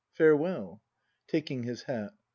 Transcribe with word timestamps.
Farewell. 0.13 0.81
[Taking 1.27 1.61
his 1.61 1.83
hat. 1.83 2.13